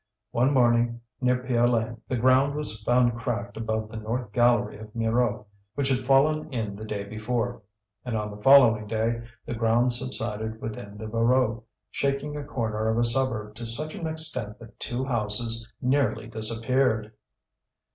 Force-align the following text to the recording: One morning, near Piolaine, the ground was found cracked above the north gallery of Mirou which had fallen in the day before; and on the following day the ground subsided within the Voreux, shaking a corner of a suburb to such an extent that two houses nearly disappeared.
One 0.31 0.51
morning, 0.51 0.99
near 1.21 1.43
Piolaine, 1.43 2.01
the 2.07 2.15
ground 2.17 2.55
was 2.55 2.81
found 2.83 3.15
cracked 3.19 3.55
above 3.55 3.87
the 3.89 3.97
north 3.97 4.31
gallery 4.31 4.79
of 4.79 4.95
Mirou 4.95 5.45
which 5.75 5.89
had 5.89 6.07
fallen 6.07 6.51
in 6.51 6.75
the 6.75 6.85
day 6.85 7.03
before; 7.03 7.61
and 8.03 8.17
on 8.17 8.31
the 8.31 8.41
following 8.41 8.87
day 8.87 9.21
the 9.45 9.53
ground 9.53 9.93
subsided 9.93 10.59
within 10.59 10.97
the 10.97 11.07
Voreux, 11.07 11.61
shaking 11.91 12.35
a 12.35 12.43
corner 12.43 12.89
of 12.89 12.97
a 12.97 13.03
suburb 13.03 13.53
to 13.57 13.65
such 13.67 13.93
an 13.93 14.07
extent 14.07 14.57
that 14.57 14.79
two 14.79 15.05
houses 15.05 15.71
nearly 15.83 16.25
disappeared. 16.25 17.13